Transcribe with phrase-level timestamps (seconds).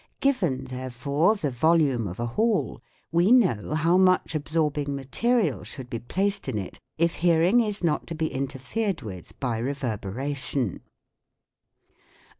[0.19, 5.99] Given, therefore, the volume of a hall, we know how much absorbing material should be
[5.99, 10.81] placed in it if hearing is not to be interfered with by reverberation.